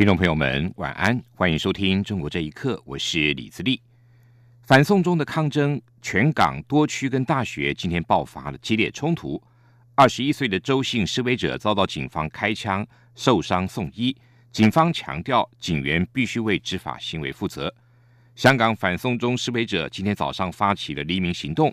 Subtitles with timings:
[0.00, 3.78] 听众朋友们，晚安，欢迎收听《中国这一刻》，我是李自立。
[4.62, 9.38] 反送中的抗争，全港多区跟大学今天爆发了激烈冲突。
[9.94, 14.16] 二十一岁的周姓示威者遭到警方开枪，受伤送医。
[14.50, 17.70] 警方强调，警员必须为执法行为负责。
[18.34, 21.70] 香港反送中示威者今天早上发起了黎明行动，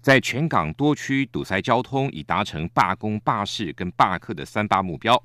[0.00, 5.22] 在全港多区堵塞交通，以达成罢工、罢市跟罢课的三大目标。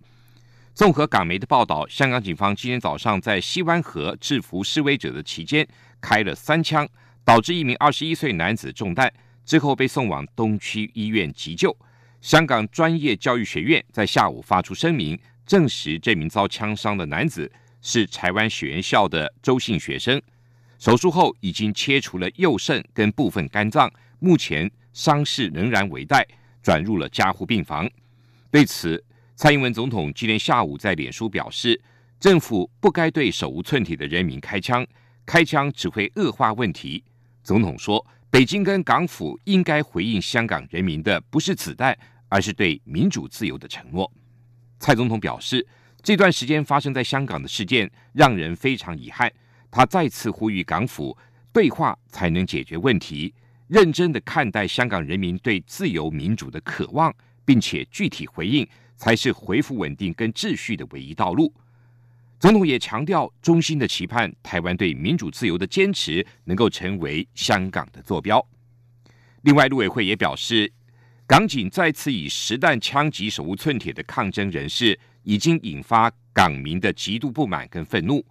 [0.73, 5.67] 综合港媒的报道，香港警方今天早上在西湾河制服示威者的期间
[5.99, 6.87] 开了三枪，
[7.25, 9.11] 导致一名二十一岁男子中弹，
[9.45, 11.75] 之后被送往东区医院急救。
[12.21, 17.51] 香港专业教育学院在下午发出声明，证实这名遭枪伤的男子
[17.81, 20.21] 是台湾学院校的周姓学生，
[20.79, 26.25] 手术后已经切除了右肾跟部分肝脏，目前伤势仍然危殆，
[26.63, 27.89] 转入了加护病房。
[28.49, 29.03] 对此，
[29.41, 31.81] 蔡英文总统今天下午在脸书表示，
[32.19, 34.85] 政府不该对手无寸铁的人民开枪，
[35.25, 37.03] 开枪只会恶化问题。
[37.41, 41.97] 总统说，北京跟港府应该回应香港人民的不是子弹，
[42.29, 44.13] 而是对民主自由的承诺。
[44.79, 45.67] 蔡总统表示，
[46.03, 49.27] 这段时间发生在香港的事件让人非常遗憾。
[49.71, 51.17] 他再次呼吁港府
[51.51, 53.33] 对话才能解决问题，
[53.65, 57.11] 认真的看待香港人民对自由民主的渴望，
[57.43, 58.69] 并且具体回应。
[59.01, 61.51] 才是恢复稳定跟秩序的唯一道路。
[62.39, 68.47] 总统也强调，衷心的期盼台湾对民主自由的坚持能够成为香港的坐标。
[69.41, 70.71] 另外，陆委会也表示，
[71.25, 78.23] 港警再次以实弹枪击手无寸铁的抗争人士，已经引发港民的极度不满跟愤怒。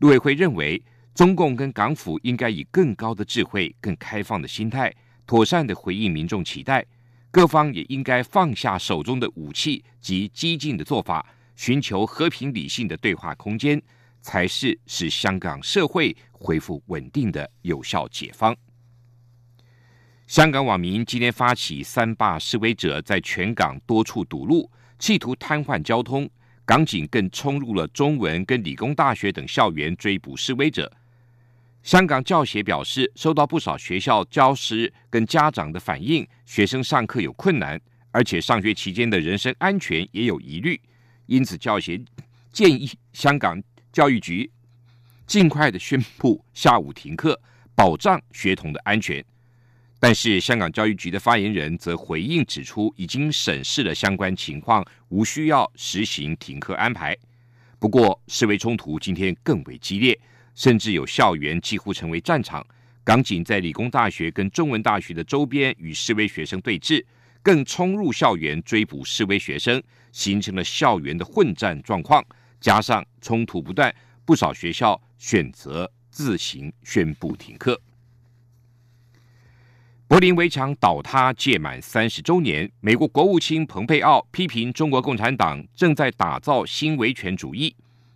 [0.00, 0.82] 陆委会认为，
[1.14, 4.94] 中共跟港府应该以更高的智慧、更开放的心态，
[5.26, 6.84] 妥善的回应民众期待。
[7.32, 11.24] 各方也应该放下手中的武器及激进的做法，
[11.54, 13.80] 寻求和平理性的对话空间，
[14.20, 18.56] 才是使香港社会恢复稳定的有效解方。
[20.26, 24.68] 香港网民今天发起三罢示威者在全港多处堵路，
[24.98, 26.28] 企图瘫痪交通，
[26.64, 30.90] 港警更冲入了中文跟理工大学等校园追捕示威者。
[31.82, 37.80] 香港教协表示，收到不少学校教师跟家长的反映，学生上课有困难，
[38.10, 40.78] 而且上学期间的人身安全也有疑虑，
[41.26, 42.00] 因此教协
[42.52, 43.60] 建议香港
[43.92, 44.50] 教育局
[45.26, 47.40] 尽快的宣布下午停课，
[47.74, 49.24] 保障学童的安全。
[49.98, 57.16] 但是，香港教育局的发言人则回应指出，已经审视了相关情况，无需要实行停课安排。
[57.78, 60.18] 不过，示威冲突今天更为激烈。
[60.54, 62.66] 甚至有校园几乎成为战场，
[63.04, 67.04] 港警在理工大学跟中文大学的周边与示威学生对峙，
[67.42, 72.24] 更冲入校园追捕示威学生，形成了校园的混战状况。
[72.60, 73.94] 加上冲突不断，
[74.24, 77.80] 不少学校选择自行宣布停课。
[80.06, 87.74] 柏林围墙倒塌届满三十周年，美国国务卿蓬佩奥批评中国共产党正在打造新维权主义。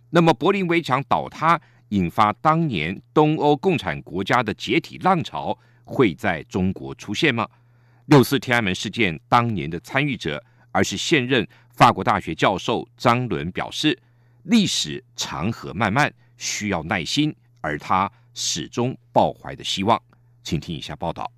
[0.09, 1.59] 那么，柏林围墙倒塌？
[1.89, 7.47] 引发当年东欧共产国家的解体浪潮会在中国出现吗？
[8.07, 13.97] 六四天安门事件当年的参与者，而是现任法国大学教授张伦表示，
[14.43, 20.01] 历史长河漫漫，需要耐心，而他始终抱怀的希望。
[20.43, 21.34] 请听以下报道。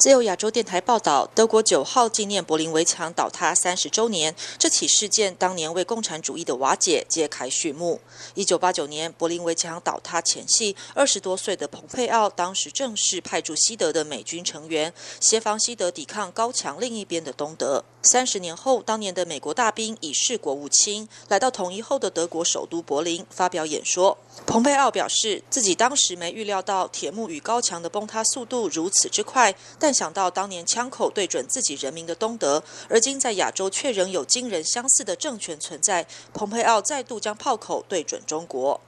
[0.00, 4.34] 自由亚洲电台报道，德国九号纪念柏林围墙倒塌三十周年。
[4.56, 8.00] 这起事件当年为共产主义的瓦解揭开序幕。
[8.34, 14.90] 一九八九年柏林围墙倒塌前夕，二十多岁的蓬佩奥当时正是派驻西德的美军成员，
[15.20, 17.84] 协防西德抵抗高墙另一边的东德。
[18.02, 24.16] 三十年后，当年的美国大兵已是国务卿，来到统一后的德国首都柏林发表演说。
[24.46, 38.80] 蓬佩奥表示，自己当时没预料到铁幕与高墙的崩塌速度如此之快，但想到当年枪口对准自己人民的东德，而今在亚洲却仍有惊人相似的政权存在，蓬佩奥再度将炮口对准中国。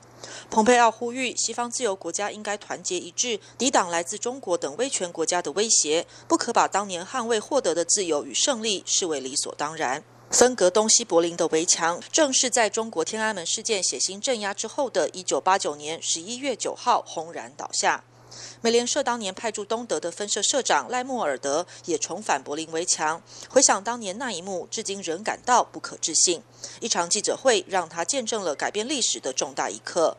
[0.50, 10.04] 蓬佩奥呼吁西方自由国家应该团结一致，抵挡来自中国等威权国家的威胁，不可把当年捍卫获得的自由与胜利视为理所当然。
[10.30, 18.04] 分隔东西柏林的围墙，正是在中国天安门事件血腥镇压之后的1989年11月9号轰然倒下。
[18.60, 26.42] 美联社当年派驻东德的分社社长赖默尔德也重返柏林围墙，回想当年那一幕，至今仍感到不可置信。
[26.80, 30.16] 一场记者会让他见证了改变历史的重大一刻。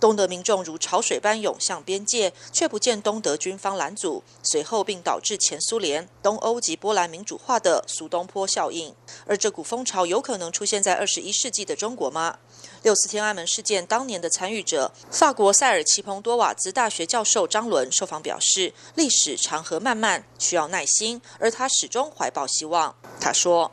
[0.00, 8.94] 东德民众如潮水般涌向边界，却不见东德军方拦阻，随后并导致前苏联、东欧及波兰民主化的苏东坡效应。
[9.26, 12.38] 而这股风潮有可能出现在二十一世纪的中国吗？
[12.82, 23.72] 六四天安门事件当年的参与者，法国塞尔奇蓬多瓦兹大学教授张伦受访表示：“历史长河漫漫，需要耐心，而他始终怀抱希望。”他说：“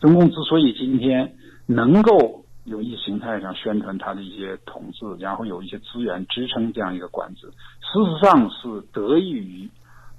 [0.00, 9.68] 中共之所以今天能够……”有意识形态上宣传他的一些统治，然后有一些资源支撑这样一个管制，事实上是得益于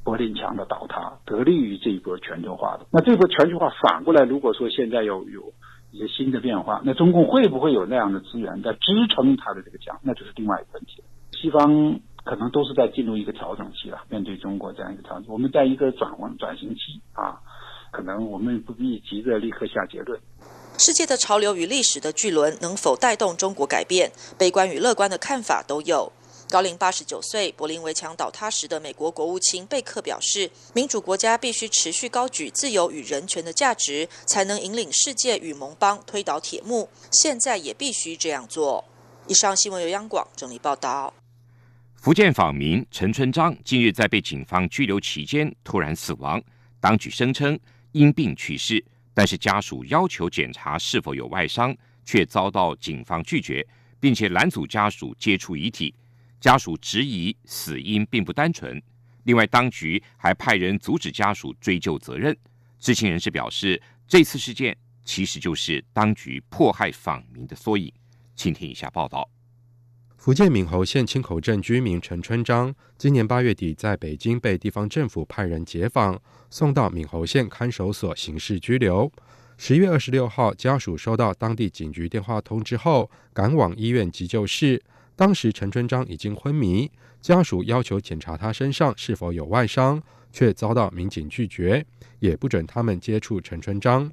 [0.03, 2.85] 柏林墙的倒塌，得力于这一波全球化的。
[2.91, 5.53] 那这波全球化反过来，如果说现在有有
[5.91, 9.97] 一些新的变化，那中共会不会有那样的资源在支撑他的这个墙？
[10.03, 11.07] 那就是另外一个问题了。
[11.31, 17.39] 西方可能都是在进入一个调整期了，面对中国这样一个调整，我们在一个转换转型期啊，
[17.91, 20.19] 可能我们不必急着立刻下结论。
[20.77, 24.11] 世界的潮流与历史的巨轮能否带动中国改变？
[24.37, 26.11] 悲观与乐观的看法都有。
[26.49, 36.89] 高龄八十九岁、柏林围墙倒塌时的美国国务卿贝克表示：“民主国家必须持续高举自由与人权的价值，才能引领世界与盟邦推倒铁幕。
[37.11, 38.83] 现在也必须这样做。”
[39.27, 41.13] 以上新闻由央广整理报道。
[41.95, 46.41] 福建访民陈春章近日在被警方拘留期间突然死亡，
[46.81, 47.57] 当局声称
[47.93, 48.83] 因病去世。
[49.13, 53.65] 但是家属要求检查是否有外伤，却遭到警方拒绝，
[53.99, 55.93] 并且拦阻家属接触遗体。
[56.39, 58.81] 家属质疑死因并不单纯。
[59.23, 62.35] 另外，当局还派人阻止家属追究责任。
[62.79, 67.89] 知情人士表示，这次事件其实就是当局迫害访民的缩影。
[68.35, 69.29] 请听以下报道。
[70.23, 76.17] 福建闽侯县青口镇居民陈春章，今年八月底在北京被地方政府派人解访，
[76.49, 79.11] 送到闽侯县看守所刑事拘留。
[79.57, 84.81] 十月二十六号，家属收到当地警局电话通知后，赶往医院急救室。
[85.17, 86.89] 当时陈春章已经昏迷，
[87.19, 91.85] 家属要求检查他身上是否有外伤，却遭到民警拒绝，
[92.19, 94.09] 也不准他们接触陈春章。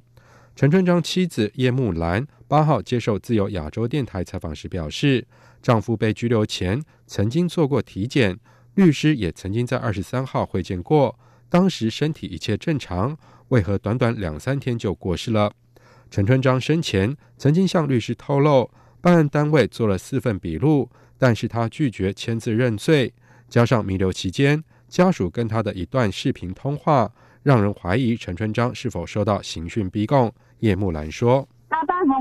[0.53, 5.25] 陈春章妻子叶木兰八号接受自由亚洲电台采访时表示。
[5.61, 8.37] 丈夫被拘留前曾经做过体检，
[8.73, 11.17] 律师也曾经在二十三号会见过，
[11.47, 13.15] 当时身体一切正常，
[13.49, 15.53] 为何短短两三天就过世了？
[16.09, 18.69] 陈春章生前曾经向律师透露，
[18.99, 23.13] 办案单位做了四份笔录，但是他拒绝签字认罪，
[23.47, 27.13] 加上弥留期间家属跟他的一段视频通话，
[27.43, 30.33] 让人怀疑陈春章是否受到刑讯逼供。
[30.59, 31.47] 叶木兰说：“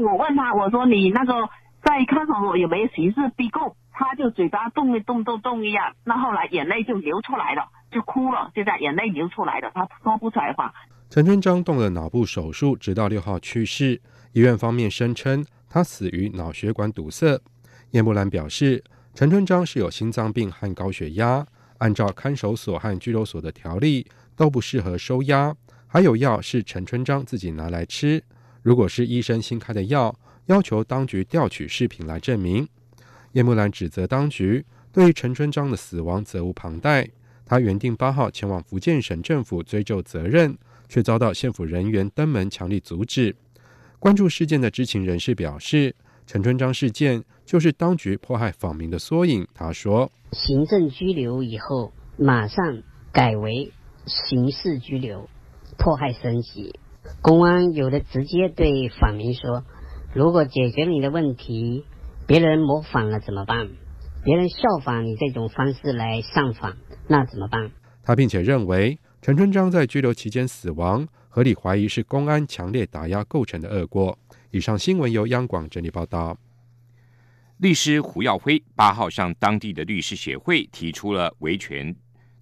[0.02, 1.35] 我问他，我说你那个。”
[1.82, 10.70] 在看守所有没有刑事逼供，他就嘴巴动一动动动一样，那后来眼泪就流出来了，就哭了，就在眼泪流出来了，他说不出来话。
[11.08, 13.99] 陈春章动了脑部手术，直到六号去世。
[14.35, 17.41] 医院方面声称他死于脑血管堵塞。
[17.93, 21.46] 叶木兰表示，陈春章是有心脏病和高血压，
[21.79, 24.06] 按照看守所和拘留所的条例
[24.37, 25.55] 都不适合收押，
[25.87, 28.23] 还有药是陈春章自己拿来吃，
[28.62, 30.15] 如果是医生新开的药。
[30.47, 32.67] 要求当局调取视频来证明。
[33.33, 37.08] 叶木兰指责当局对陈春章的死亡责无旁贷。
[37.46, 40.58] 他原定八号前往福建省政府追究责任，
[40.89, 43.37] 却遭到县府人员登门强力阻止。
[44.01, 45.94] 关注事件的知情人士表示，
[46.27, 49.46] 陈春章事件就是当局迫害访民的缩影。
[49.55, 52.82] 他说：“行政拘留以后，马上
[53.13, 53.73] 改为
[54.06, 55.29] 刑事拘留，
[55.79, 56.75] 迫害升级。
[57.22, 59.65] 公安有的直接对访民说。”
[60.12, 61.84] 如果解决你的问题，
[62.27, 63.69] 别人模仿了怎么办？
[64.24, 67.70] 别人效仿你这种方式来上访，那怎么办？
[68.03, 74.19] 他并且认为陈春章在拘留期间死亡，合理怀疑是公安强烈打压构成的恶果。
[74.50, 76.36] 以上新闻由央广整理报道。
[77.58, 81.94] 律师胡耀辉八号向当地的律师协会提出了维权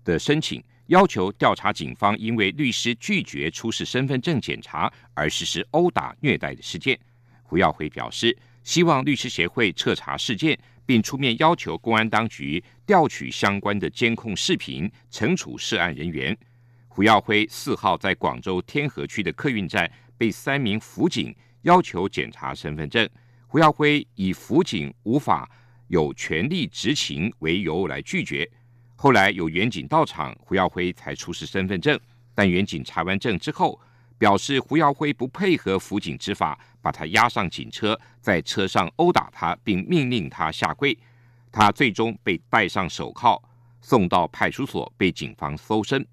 [0.05, 6.99] 的申请，要求调查警方因为律师拒绝出示身份证检查而实施殴打虐待的事件。
[7.43, 16.37] 胡耀辉表示，希望律师协会彻查事件，并出面要求公安当局调取相关的监控视频，惩处涉案人员。
[16.89, 23.07] 胡耀辉四号在广州天河区的客运站被三名辅警要求检查身份证，
[23.47, 25.49] 胡耀辉以辅警无法
[25.89, 28.51] 有权利执勤为由来拒绝。
[29.01, 31.97] 后来有远警到场，胡耀辉才出示身份证，
[32.35, 33.81] 但远警查完证之后，
[34.19, 40.99] 表示胡耀辉不配合辅警执法，把他押上警车，在车上殴打他，并命令他下跪。
[41.53, 43.41] 他最终被戴上手铐，
[43.81, 46.05] 送到派出所被警方搜身。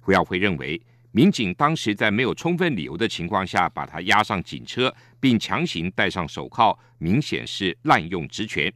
[0.00, 0.80] 胡耀辉认为，
[1.12, 8.72] 民警当时在没有充分理由的情况下把他押上警车，并强行戴上手铐，明显是滥用职权。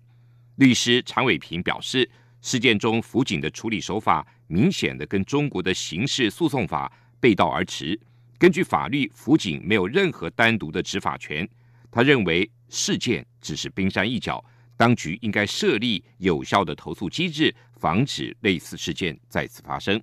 [0.56, 2.09] 律师常伟平表示，
[2.44, 7.98] 事件中辅警的处理手法明显的跟中国的刑事诉讼法背道而驰。
[8.36, 11.48] 根据法律，辅警没有任何单独的执法权。
[11.90, 14.44] 他认为事件只是冰山一角，
[14.76, 19.98] 当局应该设立有效的投诉机制，防止类似事件再次发生。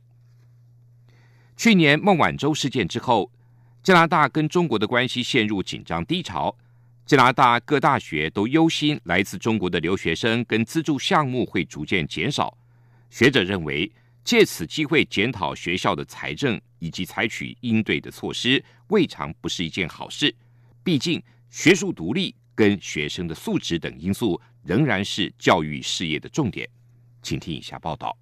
[1.55, 3.31] 去年孟晚舟事件之后，
[3.83, 6.57] 加拿大跟中国的关系陷入紧张低潮。
[7.05, 12.57] 加拿大各大学都忧心来自中国的留学生跟资助项目会逐渐减少。
[13.09, 13.91] 学者认为，
[14.23, 20.33] 借此机会检讨学校的财政以及采取应对的措施，未尝不是一件好事。
[20.83, 26.69] 毕竟，学术独立跟学生的素质等因素仍然是教育事业的重点。
[27.21, 28.15] 请听以下报道。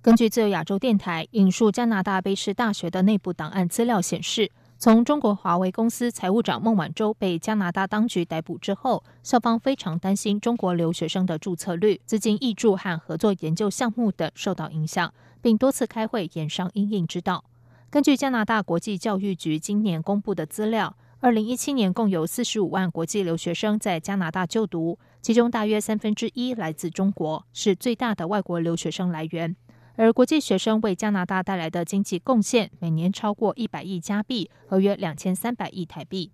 [0.00, 17.42] 根据自由亚洲电台引述加拿大卑诗大学的内部档案资料显示，从中国华为公司财务长孟晚舟被加拿大当局逮捕之后，校方非常担心中国留学生的注册率、资金挹注和合作研究项目等受到影响，并多次开会研商应应之道。
[17.88, 29.56] 根据加拿大国际教育局今年公布的资料，二零一七年共有四十五万国际留学生在加拿大就读，其中大约三分之一来自中国，是最大的外国留学生来源。
[29.96, 36.30] 而国际学生为加拿大带来的经济贡献每年超过一百亿加币，合约两千三百亿台币。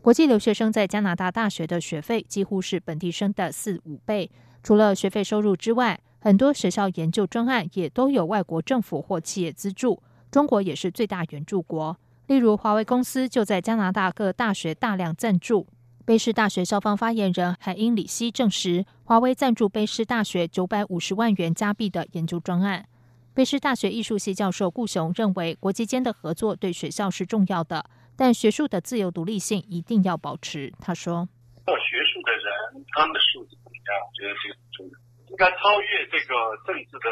[0.00, 4.30] 国际留学生在加拿大大学的学费几乎是本地生的四五倍。
[4.62, 10.02] 除了学费收入之外，很多学校研究专案也都有外国政府或企业资助。
[10.30, 11.96] 中国也是最大援助国，
[12.28, 15.66] 例如华为公司就在加拿大各大学大量赞助。
[16.06, 22.86] 卑诗大学校方发言人海因里希证实，华为赞助卑诗大学九百五十万元加币的研究专案。
[23.34, 27.82] 北师大学艺术系教授顾雄认为，国际间的合作对学校是重要的，
[28.14, 30.70] 但学术的自由独立性一定要保持。
[30.78, 31.26] 他说
[31.64, 34.92] ：“做学术的人，他们的素质不一样，我觉得这个重要，
[35.32, 36.34] 应该超越这个
[36.66, 37.08] 政治的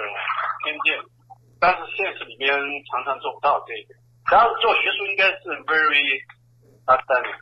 [0.63, 0.93] 偏见。
[1.59, 2.53] 但是现实里面
[2.93, 3.99] 常常做不到这个。
[4.31, 6.21] 然后做学术应该是 very
[6.85, 7.41] outstanding，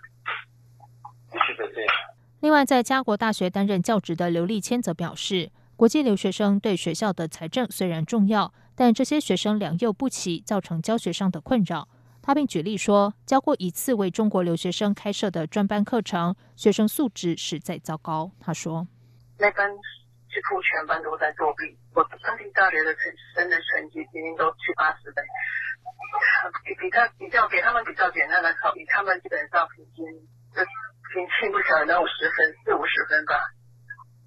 [1.32, 1.94] 必须得这样。”
[2.38, 8.54] 另外，在加国大学担任教职的刘立谦则表示，国际留学生对学校的财政虽然重要。
[8.78, 11.88] 但这些学生良莠不齐，造成教学上的困扰。
[12.23, 18.30] 他并举例说，教过一次为中国留学生开设的专班课程，学生素质实在糟糕。
[18.38, 18.87] 他说
[19.37, 19.68] ：“那班
[20.30, 23.02] 几乎全班都在作弊，我当地大学的成
[23.35, 25.25] 生的成绩平均都七八十分，
[26.62, 30.06] 比比较比较给他们比较简单的考，比他们基本上平均
[30.54, 30.62] 就
[31.11, 33.42] 平均不小，能五十分四五十分吧，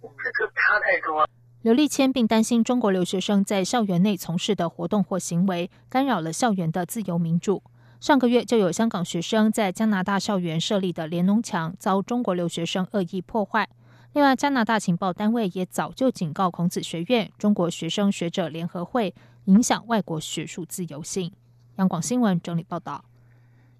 [0.04, 1.24] 这个差太多。”
[1.62, 7.62] 刘立谦并担心中国留学生在校园内从事的活动或行为干扰了校园的自由民主。
[8.00, 13.70] 上个月就有香港学生在加拿大校园设立的联农墙遭中国留学生恶意破坏。
[14.14, 19.14] 另外，加拿大情报单位也早就警告孔子学院、中国学生学者联合会
[19.46, 21.32] 影响外国学术自由性。
[21.76, 23.06] 央广新闻整理报道：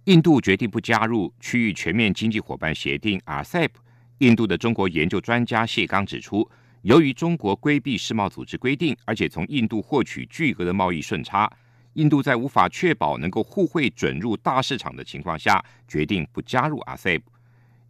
[0.04, 3.72] 印度决定不加入区域全面经济伙伴协定 （RCEP）。
[4.20, 6.48] 印度的中国研究专家谢刚指出。
[6.84, 11.52] 由于中国规避世贸组织规定，而且从印度获取巨额的贸易顺差，
[11.94, 17.22] 印度在无法确保能够互惠准入大市场的情况下，决定不加入 RCEP。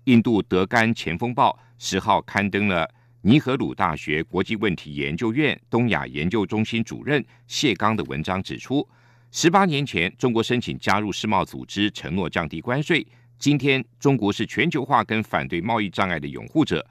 [0.05, 2.89] 印度德干前锋报十号刊登了
[3.21, 8.85] 尼赫鲁大学国际问题研究院东亚研究中心主任谢刚的文章，指出，
[9.31, 13.07] 十八年前中国申请加入世贸组织，承诺降低关税。
[13.39, 16.85] 今天，中国是全球化跟反对贸易障碍的拥护者。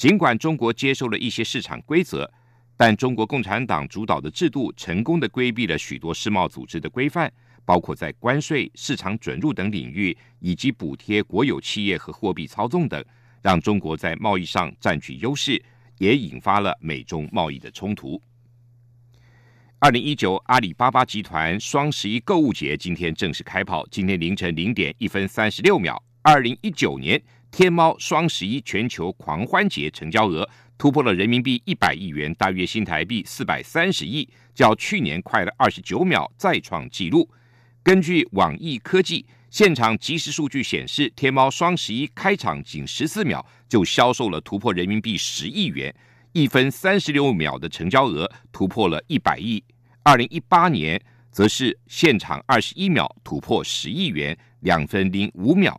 [0.00, 2.26] 尽管中国接受了一些市场规则，
[2.74, 7.30] 但中国共产党主导的制度成功的规避了许多世贸组织的规范，
[7.66, 13.04] 包括在关税、市场准入等领域，以及补贴国有企业和货币操纵等，
[13.42, 15.62] 让中国在贸易上占据优势，
[15.98, 18.18] 也引发了美中贸易的冲突。
[19.80, 27.22] 二零一九阿里巴巴集团双十一购物节今天正式开跑，今天凌晨零点一分三十六秒，二零一九年。
[27.50, 37.28] 天猫双十一全球狂欢节成交额突破了人民币一百亿元，大约新台币四百三十亿，较去年快了二十九秒，再创纪录。
[37.82, 45.94] 根据网易科技现场即时数据显示，天猫双十一开场仅十四秒就销售了突破人民币十亿元，
[46.32, 49.62] 一分三十六秒的成交额突破了一百亿。
[50.02, 50.98] 二零一八年
[51.30, 55.78] 则是现场二十一秒突破十亿元，两分零五秒